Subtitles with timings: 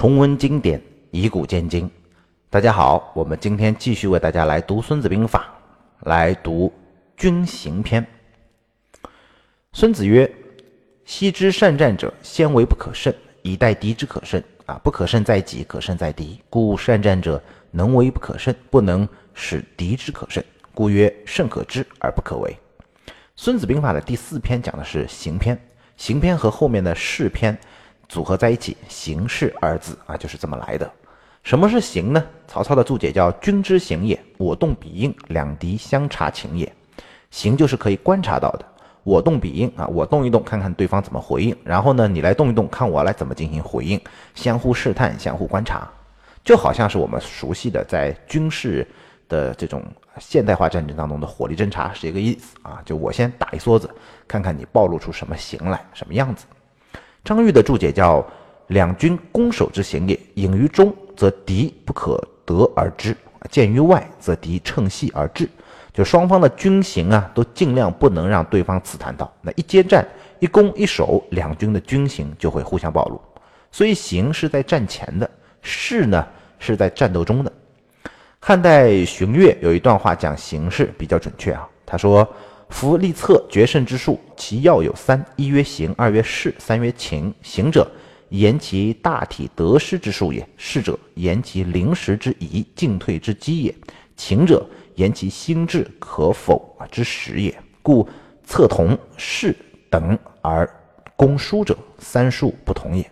[0.00, 0.80] 重温经典，
[1.10, 1.90] 以古鉴今。
[2.48, 5.52] 大家好，我们今天继续为大家来读《孙子兵法》，
[6.08, 6.72] 来读
[7.18, 8.06] 军行篇。
[9.74, 10.34] 孙子曰
[11.04, 14.42] ：“昔之善战者，先为不可胜，以待敌之可胜。
[14.64, 16.40] 啊，不可胜在己，可胜在敌。
[16.48, 17.38] 故善战者
[17.70, 20.42] 能为不可胜，不能使敌之可胜。
[20.74, 22.56] 故曰：胜可知而不可为。”
[23.36, 25.60] 《孙子兵法》的第四篇讲的是行篇，
[25.98, 27.54] 行篇和后面的事篇。
[28.10, 30.90] 组合在一起，形势二字啊，就是这么来的。
[31.44, 32.22] 什么是形呢？
[32.48, 36.70] 曹操的注解叫“君之形也，我动彼应，两敌相察情也”。
[37.30, 38.64] 形就是可以观察到的，
[39.04, 43.98] 我动彼应啊，我动一动，看看对方怎么回应，然后呢，你来动一动，看我来怎么进行回应，
[44.34, 45.88] 相互试探，相互观察，
[46.42, 48.84] 就好像是我们熟悉的在军事
[49.28, 49.84] 的这种
[50.18, 52.82] 现代化战争当中的火力侦察是一个意思啊。
[52.84, 53.88] 就我先打一梭子，
[54.26, 56.44] 看看你暴露出什么形来，什么样子。
[57.22, 58.26] 张玉的注解叫
[58.68, 63.16] “两军攻守之行也，隐于中则敌不可得而知，
[63.50, 65.48] 见于外则敌乘隙而至。
[65.92, 69.30] 就双方的军行啊，都尽量不能让对方刺探到。
[69.42, 70.06] 那一接战，
[70.38, 73.20] 一攻一守，两军的军行就会互相暴露。
[73.70, 76.26] 所以行是在战前的，势呢
[76.58, 77.52] 是在战斗中的。
[78.40, 82.26] 汉代荀悦有一段话讲形势比较准确啊，他说。
[82.70, 87.32] 夫立策决胜之术，其要有三：一曰行，二曰势，三曰情。
[87.42, 87.86] 行者，
[88.30, 93.72] 言其大体得失之术也；势者，言其临时之宜进退之机也；
[94.16, 97.54] 情者，言其心智可否之时也。
[97.82, 98.08] 故
[98.44, 99.54] 策同势
[99.90, 100.68] 等而
[101.16, 103.10] 攻输者，三术不同也。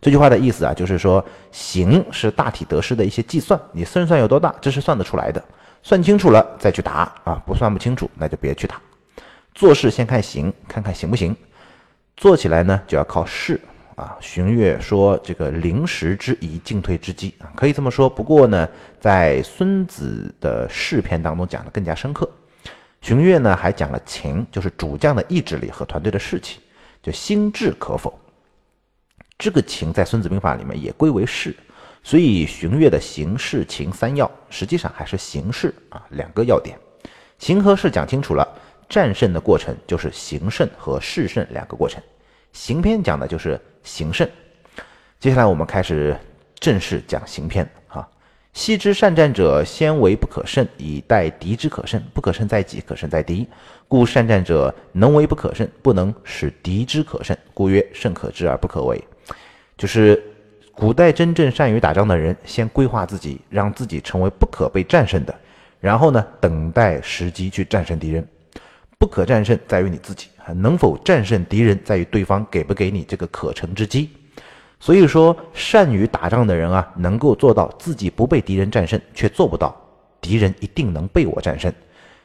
[0.00, 5.44] 这句话的意思啊，就是说行是大体得失的一些计算，你胜算有多大，这是算得出来的。
[5.82, 8.80] 算清楚了再去打啊，不算不清楚，那就别去打。
[9.60, 11.36] 做事先看行，看看行不行。
[12.16, 13.60] 做起来呢，就要靠势
[13.94, 14.16] 啊。
[14.18, 18.08] 荀悦说：“这个临时之宜，进退之机啊，可以这么说。
[18.08, 18.66] 不过呢，
[18.98, 22.26] 在孙子的事篇当中讲的更加深刻。
[23.02, 26.60] 荀悦呢还讲了情，就是主将的意志力和团队的士气，
[27.02, 28.18] 就心智可否。
[29.36, 31.54] 这个情在孙子兵法里面也归为势，
[32.02, 36.78] 所以荀悦的行、势、情三要，实际上还是形势啊两个要点。
[37.38, 38.48] 行和势讲清楚了。
[38.90, 42.02] 战胜的过程就是行胜和势胜两个过程，
[42.52, 44.28] 行篇讲的就是行胜。
[45.20, 46.16] 接下来我们开始
[46.58, 48.06] 正式讲行篇啊。
[48.52, 52.02] 昔之善战者，先为不可胜，以待敌之可胜。
[52.12, 53.46] 不可胜在己，可胜在敌。
[53.86, 57.36] 故善战者能为不可胜，不能使敌之可胜。
[57.54, 59.00] 故曰胜可知而不可为。
[59.78, 60.20] 就是
[60.74, 65.32] 古代真正善于打仗的人，先规划自己，让自己成为不可被战胜的，
[65.78, 68.26] 然后呢，等待时机去战胜敌人。
[69.00, 74.10] 不可战胜在于你自己，能否战胜敌人在于对方给不给你这个可乘之机。
[74.78, 79.74] 所以说，善于打仗的人啊，能够做到自己不被敌人战胜，却做不到
[80.20, 81.72] 敌人一定能被我战胜。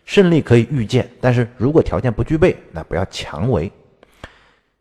[0.04, 3.72] 胜利可以预见，但是如果条件不具备，那不要强为。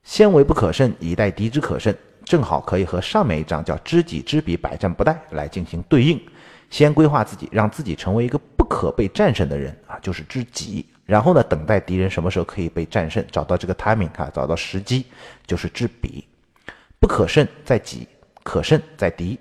[0.03, 1.95] 先为不可胜，以待敌之可胜，
[2.25, 6.21] 正好可以和上面一章叫知己知彼，百战不殆来进行对应。
[6.71, 10.87] 先规划自己，让自己成为一个不可被战胜的人啊，就是知己。
[11.07, 15.07] 然后呢，等待敌人什么时候可以被战胜，找到这个 timing 啊，找到时机，
[15.47, 16.27] 就是知彼。
[16.99, 18.09] 不可胜在己，
[18.43, 19.39] 可胜在敌。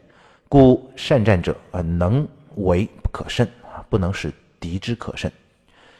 [0.50, 5.32] 故善战者啊，能为不可胜啊，不能使敌之可胜。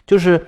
[0.06, 0.46] 就是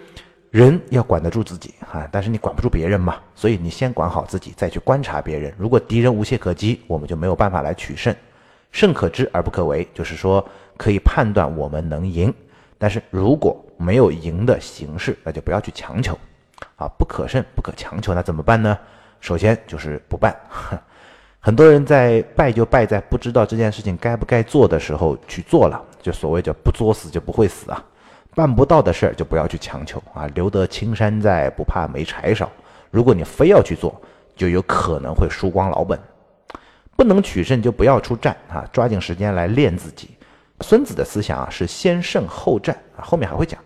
[0.51, 5.51] 人要管得住自己啊，但是你管不住别人嘛，所以你先管好自己，再去观察别人。
[5.57, 8.13] 如果敌人无懈可击，我们就没有办法来取胜。
[8.71, 10.45] 胜可知而不可为，就是说
[10.75, 12.31] 可以判断我们能赢。
[12.77, 16.17] 但是如果没有赢的形式，那就不要去强求，
[16.75, 18.77] 啊，不可胜不可强求，那怎么办呢？
[19.21, 20.35] 首先就是不办。
[21.39, 27.83] 很多人在败就败在不知道这件事情该不该做的时候去做了，就所谓叫不作死就不会死啊。
[28.33, 32.51] 办不到的事儿就不要去强求啊，留得青山在，不怕没柴烧。
[32.91, 33.95] 如果你非要去做，
[34.35, 35.99] 就有可能会输光老本。
[36.97, 40.14] 不能取胜就不要出战啊，抓紧时间来练自己。
[40.61, 43.59] 孙子的思想啊是先胜后战啊，后面还会讲，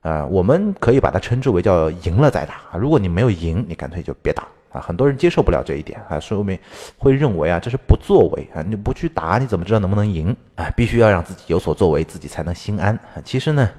[0.00, 2.76] 呃，我们可以把它称之为叫赢了再打。
[2.78, 4.80] 如果你没有赢，你干脆就别打啊。
[4.80, 6.58] 很多人接受不了这一点啊，说明
[6.96, 10.70] 会认为啊这是不作为啊，你不去打你怎么知道能不能赢啊？
[10.74, 12.98] 必须要让自己有所作为，自己才能心安。
[13.22, 13.70] 其实呢，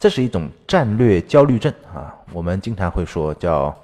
[0.00, 2.14] 这是一种战略焦虑症啊。
[2.32, 3.74] 我们经常会说叫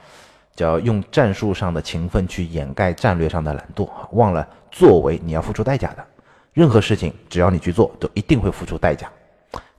[0.56, 6.05] 叫用战术上的勤奋去掩盖战略上的懒惰，忘了作为你要付出代价的。
[6.54, 9.10] 任何事情，只要你去做，都一定会付出代价。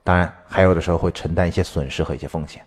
[0.04, 2.62] 当然，还有的时候会承担一些损失和一些风险。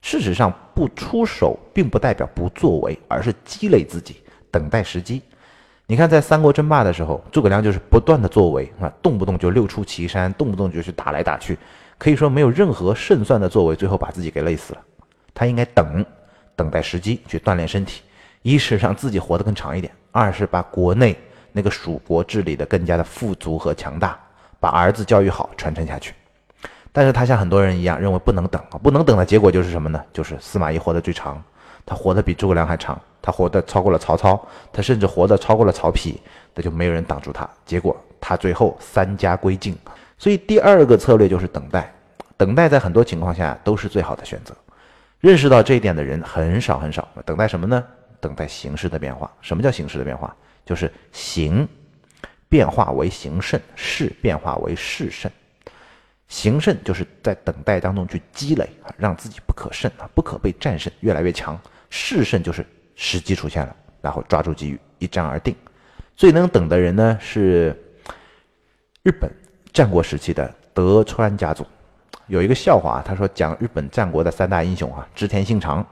[0.00, 5.20] 事实上，不出手并不代表不作为，而是积累自己，等待时机。
[5.86, 11.58] 你看，在三国争霸的时候，诸葛亮就是不断的作为啊，动不动就六出祁山，动不动就去打来打去，
[11.98, 14.80] 可以说没有任何胜算的作为，最后把自己给累死了。
[15.34, 16.04] 他应该等，
[16.54, 18.02] 等待时机去锻炼身体，
[18.42, 21.16] 一是让自己活得更长一点，二是把国内
[21.52, 24.18] 那个蜀国治理的更加的富足和强大，
[24.60, 26.14] 把儿子教育好，传承下去。
[26.92, 30.02] 但是他像很多人一样，认为不能等啊，不能等的结果就是什么呢？
[30.12, 31.42] 就是司马懿活得最长。
[31.86, 34.38] 他活得比诸葛亮还长，他活得超过了曹操，
[34.70, 36.16] 他甚至活得超过了曹丕，
[36.54, 37.48] 那就没有人挡住他。
[37.64, 39.74] 结果他最后三家归晋。
[40.18, 41.90] 所以第二个策略就是等待，
[42.36, 44.54] 等待在很多情况下都是最好的选择。
[45.20, 47.08] 认识到这一点的人很少很少。
[47.24, 47.82] 等待什么呢？
[48.20, 49.30] 等待形势的变化。
[49.40, 50.36] 什么叫形势的变化？
[50.68, 51.66] 就是形
[52.46, 55.32] 变化为形胜，势变化为势胜。
[56.28, 61.58] 形胜就是在等待当中去积累啊，让自己不可胜啊，不可被战胜，越来越强。
[61.88, 62.66] 势胜就是
[62.96, 65.56] 时机出现了，然后抓住机遇，一战而定。
[66.14, 67.74] 最能等的人呢，是
[69.02, 69.30] 日本
[69.72, 71.66] 战国时期的德川家族。
[72.26, 75.86] 有一个笑话啊，他说讲日本战国的三大英雄啊，织田信长、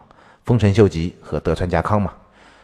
[0.45, 2.13] 丰臣秀吉和德川家康嘛。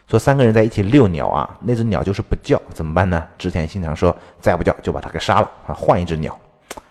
[0.07, 3.25] 说三个人在一起遛鸟啊，那只鸟就是不叫，怎么办呢？
[3.37, 6.37] 织田信长说再不叫就把它给杀了啊，换一只鸟。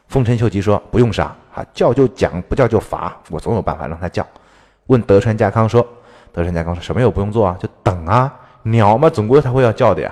[0.08, 1.24] 丰臣秀吉说不用杀
[1.54, 4.26] 啊，叫就讲，不叫就罚，我总有办法让他叫。
[4.86, 5.86] 问德川家康说。
[6.34, 10.10] 德川家康说什么也不用做啊，就等啊，鸟嘛，总归他会要叫的呀。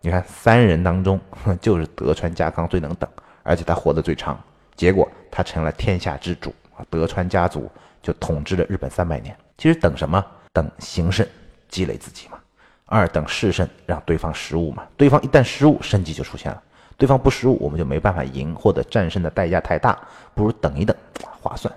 [0.00, 1.20] 你看三人当中，
[1.60, 3.08] 就是德川家康最能等，
[3.44, 4.36] 而且他活得最长，
[4.74, 6.82] 结果他成了天下之主啊。
[6.90, 7.70] 德川家族
[8.02, 9.32] 就统治了日本三百年。
[9.56, 10.24] 其实等什么？
[10.52, 11.24] 等形胜，
[11.68, 12.38] 积累自己嘛。
[12.86, 14.84] 二等势胜，让对方失误嘛。
[14.96, 16.62] 对方一旦失误，胜机就出现了。
[16.96, 19.98] 对方不失误，我们就没办法赢，或者战胜的代价太大，
[20.34, 20.94] 不如等一等，
[21.40, 21.72] 划算。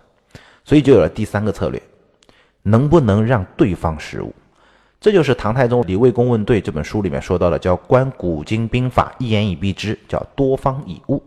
[0.63, 1.81] 所以就有了第三个策略。
[2.62, 4.34] 能不能让对方失误？
[5.00, 11.24] 这就是唐太宗《李卫公问对》这本书里面说到的，叫“观古今兵法，一言以蔽之”，叫多方以误，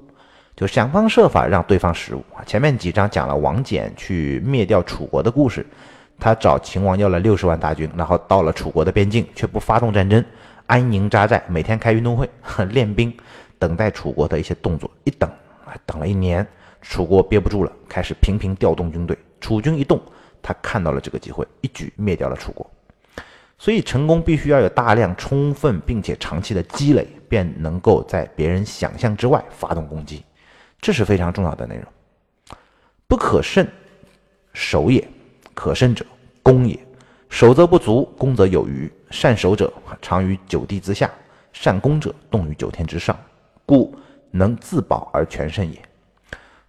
[0.54, 2.44] 就想方设法让对方失误啊。
[2.44, 5.66] 前面几章讲了王翦去灭掉楚国的故事，
[6.20, 10.22] 他找秦王要了六十万大军，然后到了楚国的边境，却不发动战争，
[10.66, 12.28] 安营扎寨，每天开运动会
[12.68, 13.12] 练兵，
[13.58, 14.90] 等待楚国的一些动作。
[15.04, 15.28] 一等
[15.64, 16.46] 啊，等了一年，
[16.82, 20.00] 楚国憋不住了，开始频频调动军队，楚军一动。
[20.42, 22.70] 他看到了这个机会，一举灭掉了楚国。
[23.58, 30.24] 所以成功必须要有大量、充分并且长期的积累，便能够在别人想象之外发动攻击，
[30.80, 31.84] 这是非常重要的内容。
[33.06, 33.68] 不可胜，
[34.54, 35.02] 守也；
[35.54, 36.04] 可胜者，
[36.42, 36.78] 攻也。
[37.28, 38.90] 守则不足，攻则有余。
[39.10, 41.10] 善守者长于九地之下，
[41.52, 43.18] 善攻者动于九天之上，
[43.64, 43.94] 故
[44.30, 45.80] 能自保而全胜也。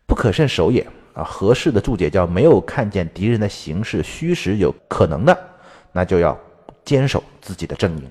[0.06, 0.86] 不可胜守也。
[1.14, 5.38] 啊，合适的注解叫没有看见敌人的形势虚实有可能的，
[5.92, 6.40] 那就要
[6.86, 8.10] 坚守自己的阵营。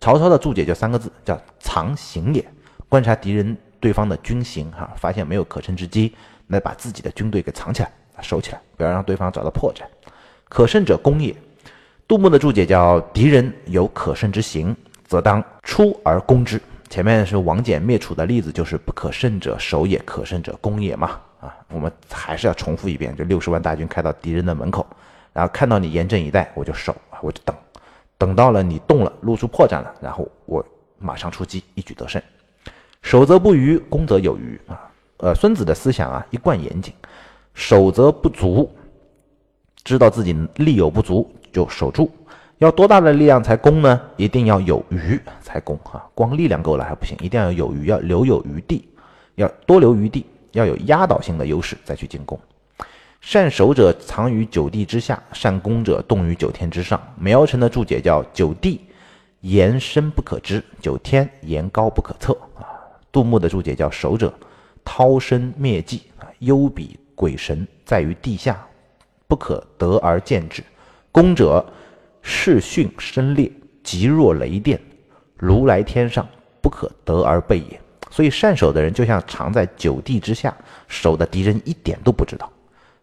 [0.00, 2.46] 曹操的注解就三个字，叫藏形也。
[2.90, 6.14] 观察敌人对方的军形，哈，发现没有可乘之机，
[6.46, 7.90] 那把自己的军队给藏起来，
[8.20, 9.84] 守起来，不要让对方找到破绽。
[10.52, 11.34] 可胜者攻也。
[12.06, 14.76] 杜牧的注解叫敌人有可胜之形，
[15.06, 16.60] 则当出而攻之。
[16.90, 21.18] 前面是王翦灭楚的例子，就是不可胜者守也，可胜者攻也嘛。
[21.40, 24.86] 啊，我们还是要重复一遍，就六十万大军开到敌人的门口，
[25.32, 27.56] 然后看到你严阵以待，我就守，我就等，
[28.18, 30.62] 等到了你动了，露出破绽了，然后我
[30.98, 32.20] 马上出击，一举得胜。
[33.00, 34.78] 守则不虞，攻则有余啊。
[35.16, 36.92] 呃，孙子的思想啊，一贯严谨，
[37.54, 38.70] 守则不足，
[39.84, 42.10] 知道自己力有不足就守住。
[42.58, 44.00] 要多大的力量才攻呢？
[44.16, 48.88] 一定要有余才攻啊，光力量够了还不行，一定要有余，要留有余地，
[49.34, 50.26] 要多留余地。
[50.52, 52.38] 要有压倒性的优势再去进攻。
[53.22, 57.00] 善守者藏于九地之下，善攻者动于九天之上。
[57.18, 58.82] 苗晨的注解叫“九地
[59.40, 62.36] 言深不可知，九天言高不可测”。
[62.60, 62.68] 啊，
[63.10, 64.30] 杜牧的注解叫“守者
[64.84, 68.62] 涛声灭迹，啊，幽比鬼神在于地下，
[69.32, 70.60] 不可得而见之；
[71.10, 71.64] 攻者
[72.20, 73.50] 势迅声烈，
[73.82, 74.78] 急若雷电，
[75.38, 76.28] 如来天上，
[76.60, 77.80] 不可得而备也。”
[78.12, 80.54] 所以善守的人就像藏在九地之下，
[80.86, 82.46] 守的敌人一点都不知道；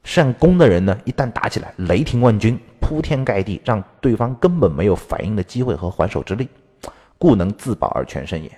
[0.03, 6.47] 善攻的人呢，一旦打起来，雷霆万钧，铺天盖地，让对方根本没有反应的机会和还手之力，
[7.17, 8.51] 故能自保而全胜也。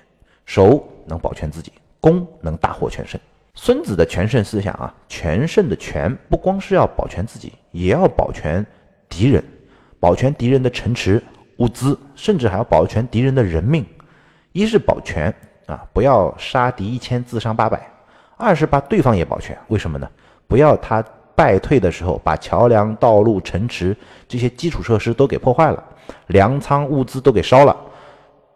[0.46, 3.18] 守能保全自己，攻能大获全胜。
[3.64, 8.66] 孙子的全胜思想啊，全胜的全不光是要保全自己，也要保全
[9.08, 9.44] 敌人，
[10.00, 11.22] 保全敌人的城池、
[11.58, 13.86] 物资，甚至还要保全敌人的人命。
[14.52, 15.32] 一是保全。
[15.68, 17.80] 啊，不要杀敌一千，自伤八百。
[18.36, 20.10] 二是把对方也保全，为什么呢？
[20.48, 23.96] 不要他败退的时候，把桥梁、道路、城池
[24.28, 25.84] 这些基础设施都给破坏了，
[26.26, 27.78] 粮仓物资都给烧了，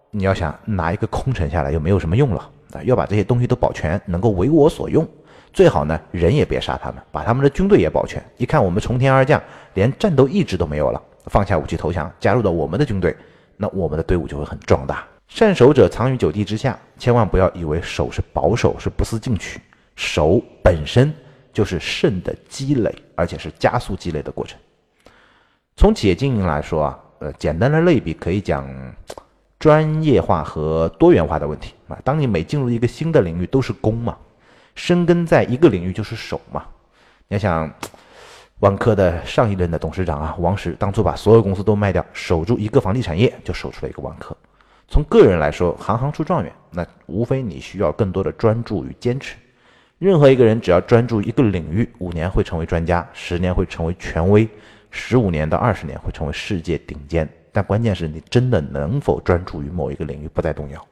[0.10, 2.50] 你要想拿一个空城下来，又没有什么用了
[2.84, 5.08] 要把这些东西都保全，能够为我所用。
[5.54, 8.22] 最好呢，人也别杀他们，把他们的军队也保全。
[8.38, 9.42] 一看我们从天而降，
[9.74, 13.16] 连战斗意志都没有了，放下武器投降，加入到我们的军队，
[13.56, 15.06] 那我们的队伍就会很壮大。
[15.28, 19.60] 善守者藏于九地之下，千万不要以为守是保守，是不思进取。
[19.96, 21.14] 守本身
[21.54, 24.60] 就是胜的积累，而且是加速积累的过程。
[25.78, 28.68] 从企业经营来说啊，呃，简单的类比可以讲
[29.60, 31.98] 专业化和多元化的问题啊。
[32.04, 34.18] 当你每进入一个新的领域，都是攻嘛。
[34.76, 36.66] 深耕在一个领域就是守嘛。
[37.28, 37.74] 你要想，
[38.60, 44.36] 万科的上一任的董事长啊，王石当初把所有公司都卖掉，守住一个房地产业，就守出了一个万科。
[44.88, 49.36] 从个人来说，行行出状元，那无非你需要更多的专注与坚持。
[49.98, 54.48] 任何一个人只要专注一个领域，五年会成为专家，十年会成为权威，
[54.92, 57.28] 十五年到二十年会成为世界顶尖。
[57.56, 60.88] 但关键是你真的能否专注于某一个领域，不再动摇。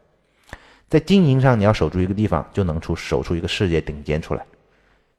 [0.88, 4.46] 在经营上，你要守住一个地方，就能出守出一个世界顶尖出来，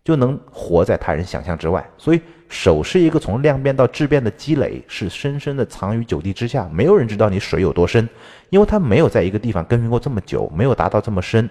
[0.02, 1.86] 就能活在他人想象之外。
[1.98, 6.66] 所以，守是一个从量变到质变的积累，是深深的藏于九地之下。
[6.72, 8.08] 没有人知道你水有多深，
[8.48, 11.46] 因为他没有在一个地方耕耘过这么久，没有达到这么深，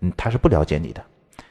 [0.00, 1.04] 嗯，他是不了解你的。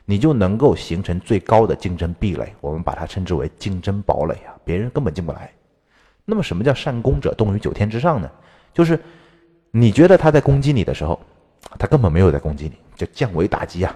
[0.06, 5.52] 你就能够形成最高的竞争壁垒，我们把它称之为竞争堡垒啊，别人根本进不来。
[6.26, 8.30] 那么，什么叫善攻者动于九天之上呢？
[8.74, 9.00] 就是
[9.72, 11.20] 你觉得他在攻击你的时候。
[11.80, 13.96] 他根本没有在攻击你，叫降维打击啊！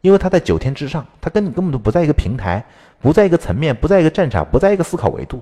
[0.00, 2.64] 因为他在九天之上，他跟你根本都不在一个平台，
[3.00, 5.40] 不在一个层面，不在一个战场，不在一个思考维度。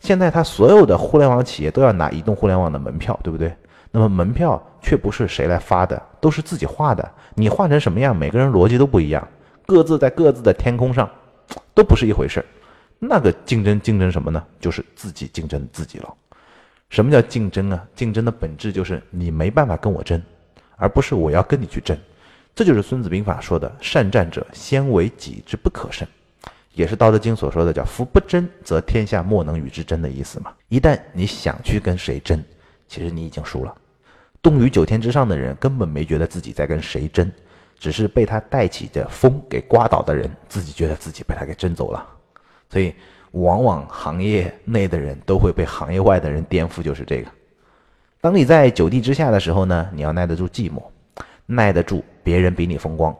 [0.00, 3.54] 现在他所有的互联网企业都要拿移动互联网的门票，对不对？
[3.92, 7.08] 那么门票却不是谁来发的，都是自己画的。
[7.34, 9.26] 你画成什么样，每个人逻辑都不一样，
[9.64, 11.08] 各自在各自的天空上，
[11.72, 12.46] 都不是一回事儿。
[13.08, 14.44] 那个竞争竞争什么呢？
[14.60, 16.14] 就是自己竞争自己了。
[16.90, 17.86] 什么叫竞争啊？
[17.94, 20.22] 竞争的本质就是你没办法跟我争。
[20.76, 21.96] 而不是我要跟你去争，
[22.52, 26.06] 这就是《孙子兵法》说的“善战者，先为己之不可胜”，
[26.74, 30.52] 也是《道德经》所说的叫“夫不争，则天下莫能与之争”的意思嘛。
[30.68, 32.42] 一旦你想去跟谁争，
[32.88, 33.72] 其实你已经输了。
[34.42, 37.30] 动于九天之上的人根本没觉得自己在跟谁争，
[37.78, 42.04] 只是被他带起的风给刮倒的人，自己觉得自己被他给争走了。
[42.74, 42.92] 所以，
[43.30, 47.30] 往往行业内的人都会被行业外的人颠覆，就是这个。
[48.20, 50.82] 当你在九地之下的时候呢，你要耐得住寂寞，
[51.46, 53.16] 耐得住别人比你风光。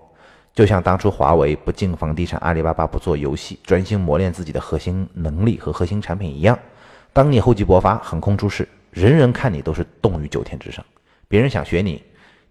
[0.53, 6.59] 就像当初华为不进房地产，阿里巴巴不做游戏，专心磨练自己的核心能力和核心产品一样。
[7.13, 10.85] 当你厚积薄发，横空出世，人人看你都是动于九天之上。
[11.29, 12.03] 别人想学你，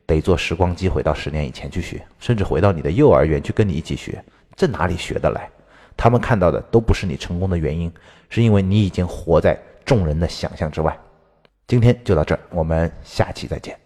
[0.05, 4.23] 得坐时光机回到十年以前去学，甚至回到你的幼儿园去跟你一起学。
[4.55, 5.49] 这哪里学得来？
[5.95, 7.91] 他们看到的都不是你成功的原因，
[8.29, 10.97] 是因为你已经活在众人的想象之外。
[11.67, 13.77] 今天就到这，我们下期再见。